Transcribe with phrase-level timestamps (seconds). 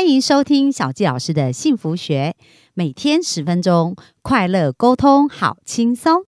[0.00, 2.34] 欢迎收听小纪老师的幸福学，
[2.72, 6.22] 每天十分钟，快乐沟通，好轻松。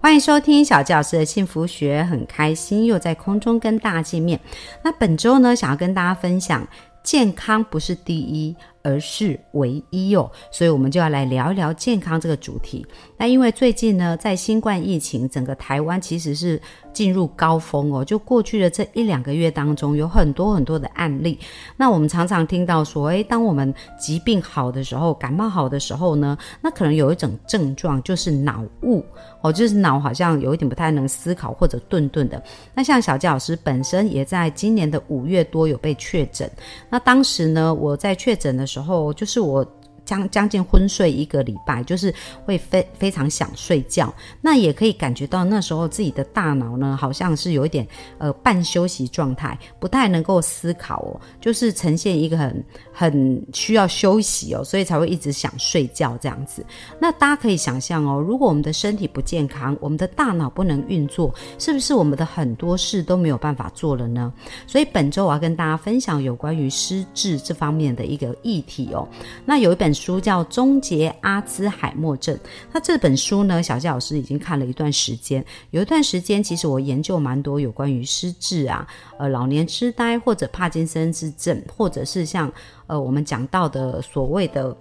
[0.00, 4.40] 欢迎收听小纪老师的幸福学，很开心又在空中跟大家见面。
[4.82, 6.66] 那本周呢，想要跟大家分享，
[7.04, 8.56] 健康不是第一。
[8.82, 12.86] 而是唯一哦，所以我们就要来聊一聊健康这个主题。
[13.16, 16.60] 那因为最近呢，在新冠疫情，整个台湾其实是
[16.92, 18.02] 进入高峰哦。
[18.02, 21.38] 就过去的这一两个月当中，有很多很多的案例。
[21.76, 29.04] 那我们常常听到说，诶，当我们疾病好的时候，感冒好的时候呢，那可能有一种症状就是脑雾
[29.42, 32.42] 哦，就是脑好像有一点不太能思考或者顿顿的。
[32.74, 36.50] 那像小杰老师本身也在今年的五月多有被确诊。
[36.88, 38.69] 那当时呢，我在确诊的。
[38.70, 39.66] 时候就是我。
[40.10, 42.12] 将将近昏睡一个礼拜，就是
[42.44, 44.12] 会非非常想睡觉。
[44.40, 47.86] 那也可以感觉到那时候自己的大脑呢，好像是有一点
[48.18, 56.66] 呃半休息状态，不太能够思考哦，就是呈现一个很很需要休息哦，所以才会一直想睡觉这样子。
[56.98, 64.32] 那大家可以想象哦，如果我们的身体不健康，我们的大脑不能运作，是不是我们的很多事都没有办法做了呢？
[64.66, 69.06] 所以本周我要跟大家分享有关于失智这方面的一个议题哦。
[69.44, 69.94] 那有一本。
[70.00, 72.34] 书叫《终结阿兹海默症》。
[72.72, 75.44] 那这本书呢，小谢老师已经看了一段时间。
[75.70, 78.88] 有一段时间，其实我研究蛮多有关于失智啊，
[79.18, 82.50] 呃，老年痴呆或者帕金森氏症，或者是像
[82.86, 84.74] 呃我们讲到的所谓的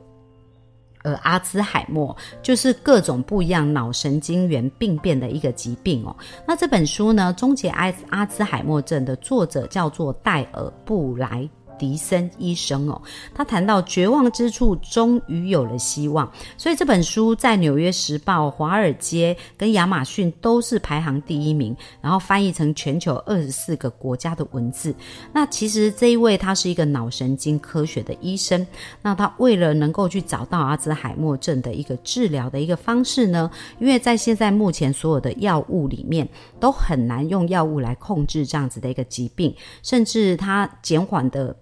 [1.04, 6.16] 呃阿兹海默，就是各种不一样脑神经元病变的一个疾病哦。
[6.48, 11.50] 那这本书呢，《终结阿阿兹海默症》的作者叫做戴尔布莱。
[11.80, 13.02] 迪森医生哦，
[13.34, 24.94] 他谈到绝望之处终于有了希望，所以这本书在《纽约时报》、华尔街跟亚马逊都是排行第一名，然后翻译成全球二十四个国家的文字。
[25.34, 28.68] 那其实这一位他是一个脑神经科学的医生，
[29.02, 33.50] 那他为了能够去找到阿兹海默症的一个治疗的一个方式呢，
[33.80, 36.28] 因为在现在目前所有的药物里面
[36.60, 41.56] 都很难用药物来控制这样子的一个疾病，甚至他减缓的。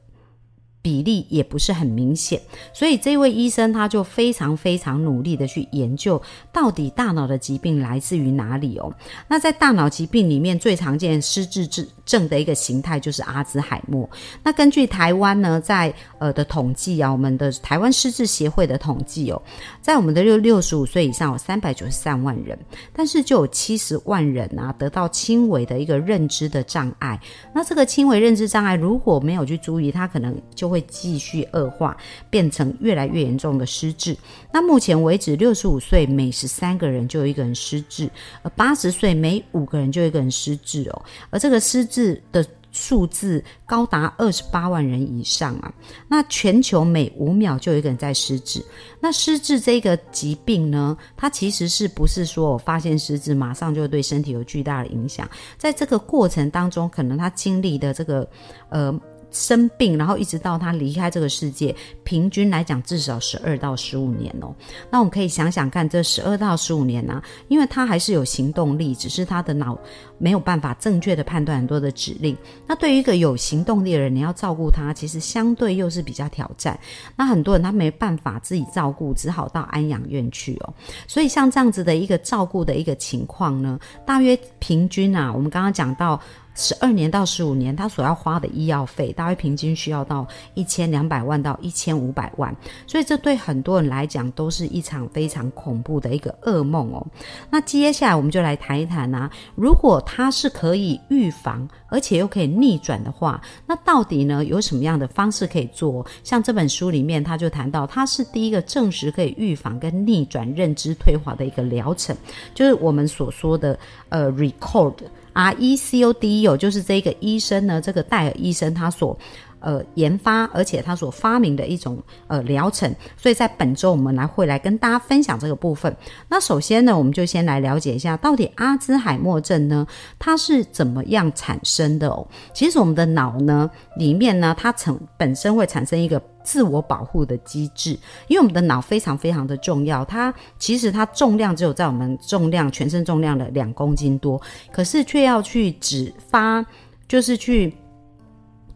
[0.88, 8.90] 比例也不是很明显，所以这位医生他就非常非常努力的去研究，到底大脑的疾病来自于哪里哦。
[9.28, 11.68] 那在大脑疾病里面最常见失智
[12.06, 14.10] 症的一个形态就是阿兹海默。
[14.42, 19.42] 那根据台湾呢，在呃的统计啊，我们的台湾失智协会的统计哦，
[19.82, 22.58] 在我们的六六十五岁以上有三百九十三万人，
[22.94, 27.20] 但是就有七十万人啊得到轻微的一个认知的障碍。
[27.54, 30.77] 那这个轻微认知障碍如果没有去注意，他可能就会。
[30.78, 31.98] 会继续恶化，
[32.30, 34.16] 变成越来越严重的失智。
[34.54, 38.10] 那目前为止，六十五岁每十三个人就有一个人失智，
[38.44, 41.02] 而八十岁每五个人就有一个人失智哦。
[41.32, 45.74] 而这个失智的数字高达二十八万人以上啊！
[46.08, 48.64] 那全球每五秒就有一个人在失智。
[49.00, 55.28] 那失智这个疾病呢，它其实是不是说我发现失智马上就对身体有巨大的影响？
[55.58, 58.30] 在这个过程当中，可能他经历的这个
[58.70, 59.00] 呃。
[59.38, 64.54] 生病，然后一直到他离开这个世界，平均来讲至少十二到十五年哦。
[64.90, 69.78] 那我们可以想想看，这十二到十五年呢，因为他还是有行动力，只是他的脑
[70.18, 72.36] 没有办法正确的判断很多的指令。
[72.66, 76.78] 那对于一个有行动力的人，你要照顾他，其实相对又是比较挑战。
[77.16, 80.74] 那很多人他没办法自己照顾，只好到安养院去哦。
[81.08, 86.20] 所以像这样子的一个照顾的一个情况呢，大约平均啊，我们刚刚讲到。
[86.58, 92.54] 十二年到十五年，他所要花的医药费大约平均需要到一千两百万到一千五百万，
[92.88, 97.06] 所以这对很多人来讲都是一场非常恐怖的一个噩梦哦。
[97.52, 106.04] 那接下来我们就来谈一谈啊，如果它是可以预防，而且又可以逆转的话，那到底呢有什么样的方式可以做？
[106.24, 112.18] 像这本书里面他就谈到，它是第一个证实可以预防跟逆转认知退化的一个疗程，
[112.56, 113.78] 就是我们所说的
[114.10, 114.96] 呃 record。
[115.38, 119.16] R E C O D E O，，就是这个医生呢，这个戴尔医生他所
[119.60, 122.94] 呃研发，而且他所发明的一种呃疗程。
[123.16, 125.96] 所以在本周我们来会来跟大家分享这个部分。
[126.30, 129.86] 那首先呢，我们就先来了解一下，到底阿兹海默症呢，
[130.18, 132.28] 它是怎么样产生的哦？
[132.54, 136.22] 其实我们的脑呢里面呢，它成本身会产生一个。
[136.48, 137.90] 自我保护的机制，
[138.30, 146.66] 因为我们的脑非常非常的重要，它其实它重量只有在我们重量全身重量的两公斤多，可是却要去只发，
[147.06, 147.76] 就是去。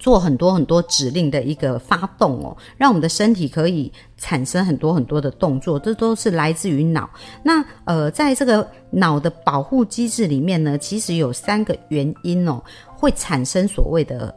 [0.01, 7.07] 做很多很多指令的一个发动哦，让我们的身体可以产生很多很多的动作，这都是来自于脑。
[7.43, 12.59] 那呃，在这个脑的保护机制里面呢，其实有三个原因哦，
[12.97, 14.35] 会产生所谓的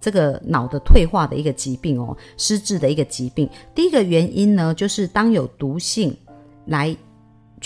[0.00, 3.46] 这个脑的退化的一个疾病哦，失智的一个疾病。
[3.74, 6.16] 第一个原因呢，就是当有毒性
[6.64, 6.96] 来。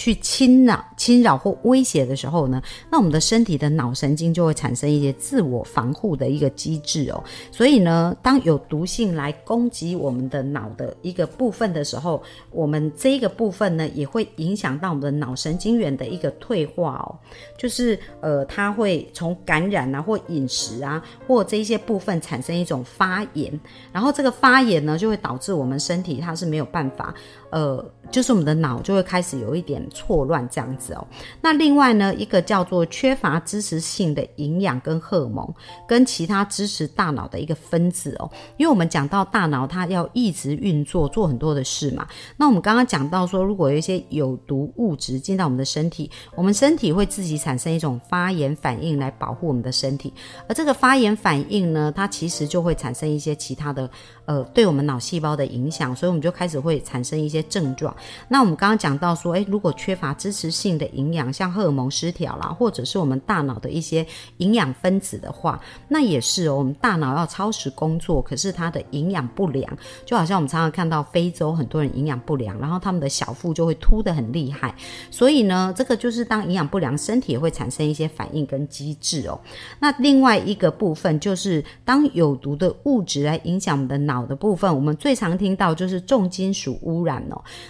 [0.00, 7.22] 去侵扰、侵扰或威胁的时候呢，那我们的身体的脑神经就会产生一些自我防护的一个机制哦。
[7.52, 17.18] 所以呢，当有毒性来攻击我们的脑的一个部分的时候，我们这个部分呢，也会影响到我们的脑神经元的一个退化哦。
[17.58, 23.60] 就是呃，它会从感染啊，或饮食啊，或这一些部分产生一种发炎，
[23.92, 27.14] 然后这个发炎呢，就会导致我们身体它是没有办法。
[27.50, 31.06] 呃，就是我们的脑就会开始有一点错乱这样子哦。
[31.40, 35.52] 那另外呢，一个叫做缺乏支持性的营养跟荷尔蒙，
[35.86, 38.30] 跟其他支持大脑的一个分子哦。
[38.56, 42.06] 因为我们讲到大脑它要一直运作，做很多的事嘛。
[42.36, 50.12] 那我们刚刚讲到说，如果有一些有毒物质进到我们的身体，我们身体会自己产生一种发炎反应来保护我们的身体。
[50.48, 53.90] 而这个发炎反应呢，它其实就会产生一些其他的
[54.26, 57.39] 呃，对我们脑细胞的影响，所以我们就开始会产生一些。
[57.42, 57.94] 症状，
[58.28, 64.06] 那我们刚刚讲到说，诶，如果缺乏支持性的营养，像荷尔蒙失调啦，或者是我们大脑的一些
[64.38, 66.56] 营养分子的话，那也是哦。
[66.56, 74.74] 我们大脑要超时工作，可是它的营养不良，就好像我们常常看到非洲很多人营养不良，然后他们的小腹就会凸得很厉害。
[75.10, 79.40] 所以呢，这个就是当营养不良，身体也会产生一些反应跟机制哦。
[79.78, 87.24] 那另外一个部分就是当有毒的物质来影响我们的脑的部分，我们最常听到就是重金属污染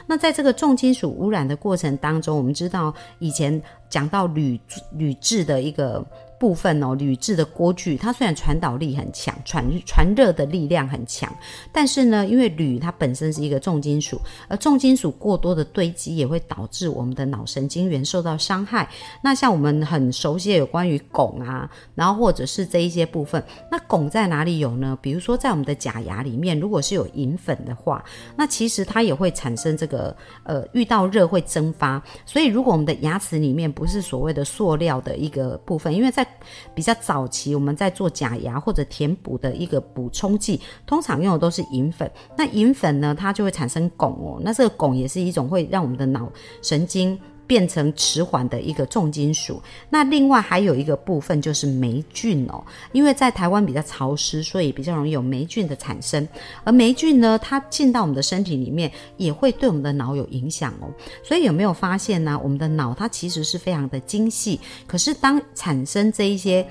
[0.07, 4.61] 那在这个重金属污染的过程当中，我们知道以前讲到铝
[4.93, 6.05] 铝制的一个。
[6.41, 11.31] 部分哦，铝制的锅具，它虽然传导力很强，传传热的力量很强，
[11.71, 18.89] 但是呢，因为铝它本身是一个重金属，而重金属过多的堆积也会导致我们的脑神经元受到伤害。
[19.23, 24.99] 那像我们很熟悉的有关于汞啊，然后或者是这一些部分，那汞在哪里有呢？
[25.03, 28.03] 比如说在我们的假牙里面，如果是有银粉的话，
[28.35, 32.03] 那其实它也会产生这个呃，遇到热会蒸发。
[32.25, 36.27] 所以如果我们的牙齿里面不是所谓的塑料的一个部分，因为在
[36.75, 42.11] 比较早期，我们在做假牙或者填补的一个补充剂，通常用的都是银粉。
[42.37, 44.41] 那银粉呢，它就会产生汞哦。
[44.43, 46.31] 那这个汞也是一种会让我们的脑
[46.63, 47.19] 神经。
[47.51, 49.61] 变成迟缓的一个重金属。
[49.89, 56.29] 那另外还有一个部分就是霉菌哦，因为在台湾比较潮湿，所以比较容易有霉菌的产生。
[56.63, 60.87] 而霉菌呢，它进到我们的身体里面，也会对我们的脑有影响哦。
[61.25, 62.41] 所以有没有发现呢？
[62.41, 66.65] 我们的脑它其实是非常的精细，可是当产生这一些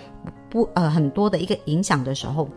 [0.49, 2.49] 不呃很多的一个影响的时候。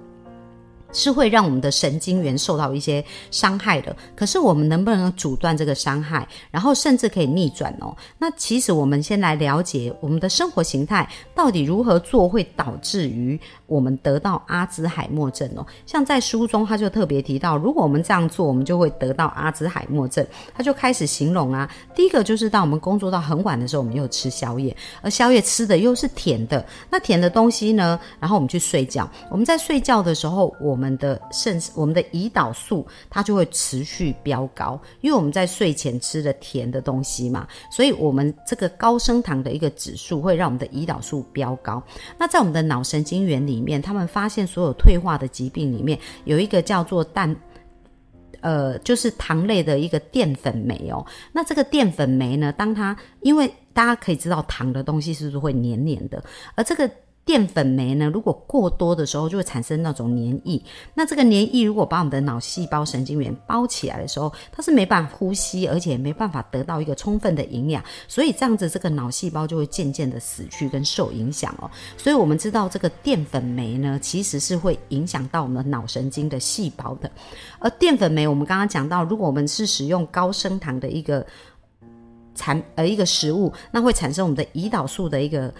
[0.92, 7.96] 是会让我们的神经元受到一些伤害的，可是我们能不能阻断这个伤害，然后甚至可以逆转哦？
[8.18, 15.66] 那其实我们先来了解我们的生活形态到底如何做会导致于我们得到阿兹海默症哦。
[15.86, 20.26] 像在书中他就特别提到，如果我们这样做，我们就会得到阿兹海默症。
[20.52, 30.72] 他就开始形容啊，第一个就是当我们工作到很晚的时候，我们又吃宵夜，而宵夜吃的又是甜的，那甜的东西呢，然后我们去睡觉，我们在睡觉的时候，我。
[30.72, 41.80] 我我们的肾，我们的胰岛素，它就会持续飙高，因为我们在睡前吃了甜的东西嘛，所以我们这个高升糖的一个指数会让我们的胰岛素飙高。
[42.18, 47.36] 那在我们的脑神经元里面，他们发现所有退化的疾病里面有一个叫做蛋，
[48.40, 51.06] 呃，就是糖类的一个淀粉酶哦。
[51.30, 56.20] 那这个淀粉酶呢，当它因为大家可以知道糖的东西是不是会黏黏的，
[56.56, 56.90] 而这个。
[57.24, 60.60] 淀粉酶呢，如果过多的时候，就会产生那种黏液。
[60.92, 71.70] 那这个黏液如果把我们的脑细胞神经元包起来的时候，它是没办法呼吸，而且没办法得到一个充分的营养，所以这样子这个脑细胞就会渐渐的死去跟受影响哦。
[71.96, 77.08] 所以我们知道这个淀粉酶呢，其实是会影响到我们脑神经的细胞的。
[77.60, 81.24] 而淀粉酶，我们刚刚讲到，如果我们是使用高升糖的一个
[82.34, 85.54] 产呃一个食物，那会产生我们的胰岛素的一个。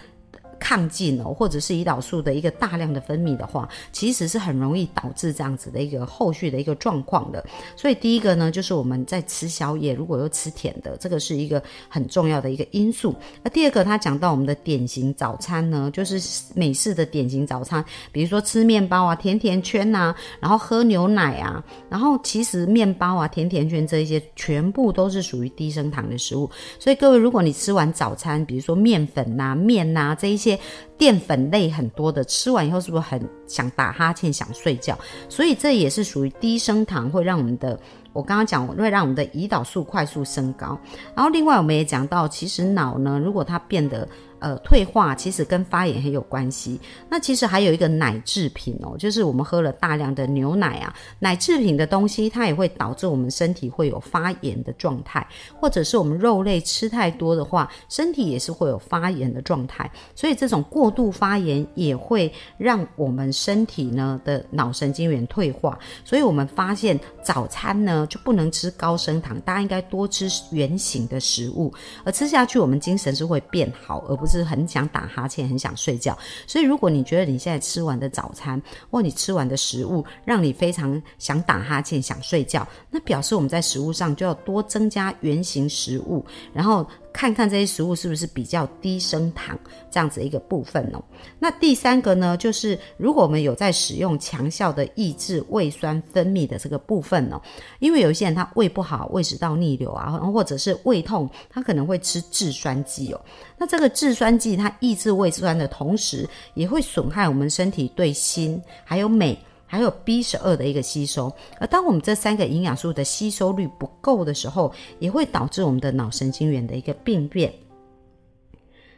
[0.63, 7.43] 亢进哦，或者是胰岛素的一个大量的分泌的话，其实是很容易导致这样子的一个后续的一个状况的。
[7.75, 13.13] 所以第一个呢，就是我们在吃宵夜，如果又吃甜的，这个是一个很重要的一个因素。
[13.43, 16.17] 那第二个，他讲到我们的典型早餐呢，就是
[16.55, 26.49] 美式的典型早餐，比如说吃面包啊、甜甜圈呐，然后喝牛奶啊，然后其实面包啊、甜甜圈这一些全部都是属于低升糖的食物。
[26.79, 30.52] 所以各位，如果你吃完早餐，比如说面粉呐、面呐这一些。
[30.97, 34.97] 淀粉类很多的，吃完以后是不是很想打哈欠、想睡觉？
[35.29, 37.79] 所以这也是属于低升糖，会让我们的。
[38.13, 40.77] 我刚刚讲会让我们的胰岛素快速升高，
[41.15, 44.07] 然后另外我们也讲到，其实脑呢，如果它变得
[44.43, 46.79] 呃退化，其实跟发炎很有关系。
[47.09, 55.25] 那其实还有一个奶制品哦，就是我们喝了大量的牛奶啊，奶制品的东西，它也会导致我们身体会有发炎的状态，
[55.59, 59.89] 或者是我们肉类吃太多的话，身体也是会有发炎的状态。
[60.13, 65.79] 所以这种过度发炎也会让我们身体呢的脑神经元退化。
[66.05, 68.07] 所以我们发现早餐呢。
[68.09, 71.73] 就不能吃高升糖，大家应该多吃圆形的食物，
[72.03, 76.17] 而吃下去我们精神是会变好，而不是是很想打哈欠、很想睡觉。
[76.47, 86.85] 所以，如果你觉得你现在吃完的早餐或你吃完的食物让你非常想打哈欠、想睡觉，那表示我们在食物上就要多增加圆形食物，然后。
[87.13, 89.57] 看看这些食物是不是比较低升糖
[89.91, 91.01] 这样子一个部分哦。
[91.39, 97.39] 那第三个呢，就是如果我们有在使用强效的抑制胃酸分泌的这个部分哦，
[97.79, 103.21] 因为有一些人他胃不好，胃食道逆流啊，或者是胃痛，他可能会吃制酸剂哦。
[103.57, 109.37] 那这个制酸剂它抑制胃酸的同时，也会损害我们身体对锌还有镁。
[109.73, 117.51] 还有 B 十二的一个吸收，而当我们这三个营养素的吸收率不够的时候，也会导致我们的脑神经元的一个病变。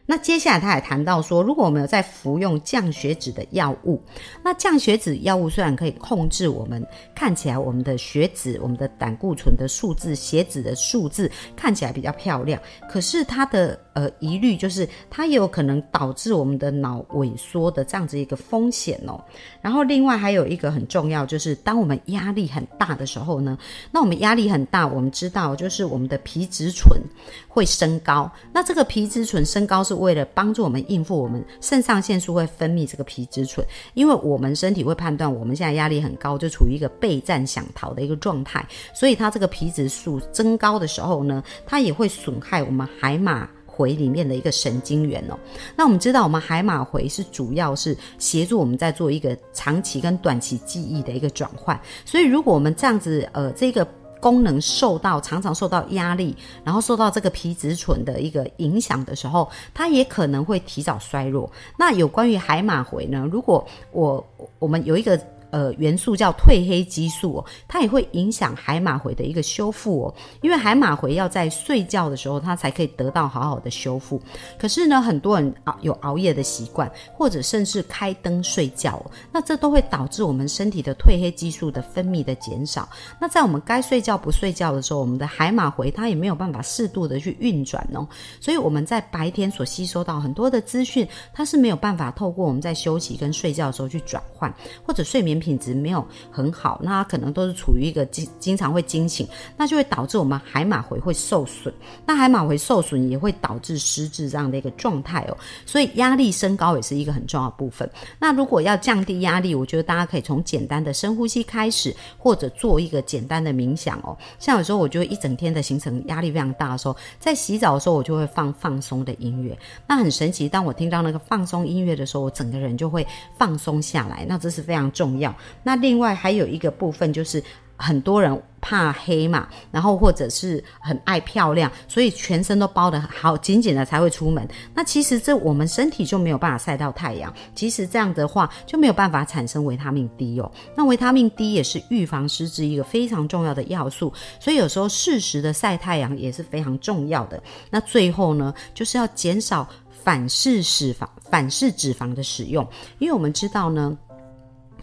[0.08, 4.00] 那接下来他也谈到说，如果我们有在服用降血脂的药物，
[4.44, 6.86] 那降血脂药物虽然可以控制我们
[7.16, 19.20] 看起来我们的血脂、我们的胆固醇的数字、血脂的数字看起来比较漂亮，可是它的呃疑虑就是它也有可能导致我们的脑萎缩的这样子一个风险哦。
[19.60, 23.58] 然后另外还有一个很重要，就是当我们压力很大的时候呢，
[23.90, 27.02] 那我们压力很大，我们知道就是我们的皮质醇
[27.48, 29.95] 会升高，那这个皮质醇升高是。
[29.96, 45.38] 为了帮助我们应付我们肾上腺素会分泌这个皮质醇，因为我们身体会判断我们现在压力很高，就处于一个备战想逃的一个状态，所以它这个皮质素增高的时候呢，它也会损害我们海马回里面的一个神经元哦。
[45.76, 53.88] 那我们知道，我们海马回是主要是协助我们在做一个长期跟短期记忆的一个转换，所以如果我们这样子呃这个。
[54.26, 61.48] 功能受到常常受到压力，然后受到这个皮质醇的一个影响的时候，它也可能会提早衰弱。
[61.78, 63.30] 那有关于海马回呢？
[63.32, 64.26] 如果我
[64.58, 65.16] 我们有一个。
[65.56, 70.14] 呃，元素叫褪黑激素哦，它也会影响海马回的一个修复哦。
[70.42, 74.22] 因为海马回要在睡觉的时候，它才可以得到好好的修复。
[74.60, 82.90] 可是呢，很多人熬有熬夜的习惯，或者甚至开灯睡觉，那这都会导致我们身体的褪黑激素的分泌的减少。
[83.18, 88.06] 那在我们该睡觉不睡觉的时候，我们的海马回它也没有办法适度的去运转哦。
[88.42, 94.54] 所以我们在白天所吸收到很多的资讯，它是没有办法透过我们在休息跟睡觉的时候去转换，
[94.86, 95.45] 或者睡眠。
[95.46, 101.72] 品质没有很好，那可能都是处于一个经经常会惊醒，那就会导致我们海马回会受损。
[102.04, 105.38] 那海马回受损也会导致失智这样的一个状态哦。
[105.68, 107.88] 所以压力升高也是一个很重要的部分。
[108.18, 114.18] 那如果要降低压力，我觉得大家可以从简单的深呼吸开始，或者做一个简单的冥想哦。
[114.40, 119.56] 像有时候我就会一整天的行程压力非常大的时候，在洗澡的时候我就会放放松的音乐。
[119.86, 123.06] 那很神奇，当我听到那个放松音乐的时候，我整个人就会
[123.38, 124.26] 放松下来。
[124.28, 125.35] 那这是非常重要。
[125.64, 127.44] 那另外还有一个部分就是
[127.78, 134.48] 很多人怕黑嘛，然后或者是很爱漂亮，所以全身都包得好紧紧的才会出门。
[134.74, 140.50] 那其实这我们身体就没有办法晒到太阳，其实这样的话就没有办法产生维他命 D 哦。
[140.76, 147.42] 那维他命 D 也是预防失智一个非常重要的要素，所以有时候适时的晒太阳也是非常重要的。
[147.70, 152.66] 那最后呢，就是要减少反式脂肪、反式脂肪的使用，
[153.00, 153.96] 因为我们知道呢。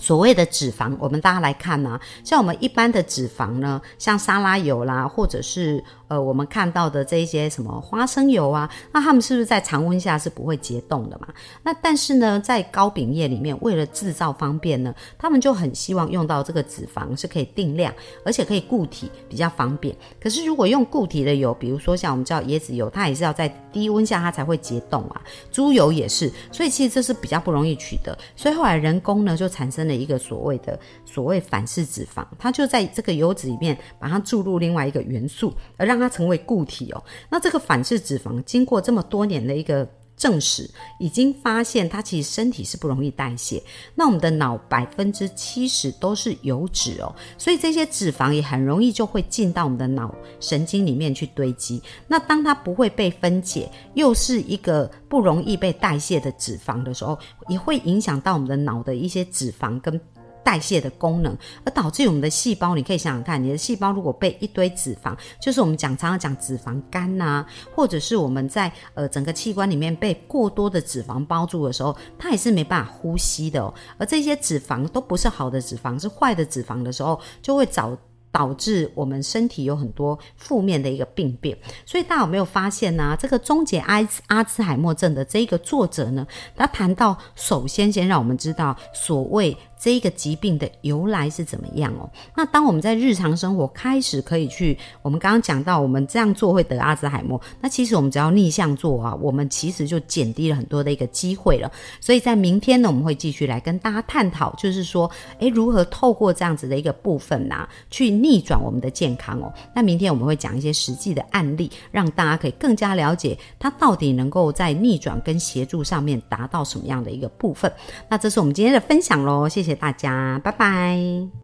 [0.02, 5.82] 所谓的脂肪，我们大家来看呢，像我们一般的脂肪呢，像沙拉油啦，或者是。
[6.08, 11.26] 呃，我们看到的这一些什么花生油啊，那它们是不是在常温下是不会结冻的嘛？
[11.62, 17.90] 那但是呢，在糕饼液里面，为了制造方便呢，他们就很希望用到这个脂肪是可以定量，
[18.26, 19.96] 而且可以固体，比较方便。
[20.20, 25.22] 可是如果用固体的油，比如说像我们叫椰子油，它也是要在低温下它才会结冻啊。
[25.50, 28.14] 猪油也是，所以其实这是比较不容易取得。
[28.36, 39.88] 所以后来人工呢就产生了一个所谓的所谓反式脂肪，它就在这个油脂里面把它注入另外一个元素，而让它成为固体哦，那这个反式脂肪经过这么多年的一个
[40.22, 43.60] 证实，已经发现它其实身体是不容易代谢。
[43.96, 51.82] 那我们的脑百分之七十都是油脂哦，所以这些脂肪也很容易就会进到我们的脑神经里面去堆积。
[52.06, 60.00] 那当它不会被分解，又是一个不容易被代谢的脂肪的时候，也会影响到我们的脑的一些脂肪跟。
[60.44, 67.44] 代谢的功能，而导致我们的细胞，你可以想想看，你的细胞如果被一堆脂肪，就是我们讲常常讲脂肪肝呐，
[67.74, 73.72] 或者是我们在呃整个器官里面被过多的脂肪包住的时候，它也是没办法呼吸的。
[73.98, 77.96] 而这些脂肪都不是好的脂肪，是坏的脂肪的时候，就会找。
[78.32, 83.14] 导致我们身体有很多负面的一个病变，所以大家有没有发现呢？
[83.20, 92.08] 这个终结阿阿兹海默症的这一个作者呢，他谈到，首先先让我们知道所谓这一个疾病的由来是怎么样哦。
[92.34, 101.70] 那当我们在日常生活开始可以去，我们刚刚讲到，我们这样做会得阿兹海默，那其实我们只要逆向做啊，我们其实就减低了很多的一个机会了。
[102.00, 108.21] 所以在明天呢，我们会继续来跟大家探讨，就是说，诶，如何透过这样子的一个部分呐，去。
[108.22, 117.70] 逆转我们的健康哦，那明天我们会讲一些实际的案例，让大家可以更加了解它到底能够在逆转跟协助上面达到什么样的一个部分。
[118.08, 121.41] 那这是我们今天的分享喽，谢谢大家，拜拜。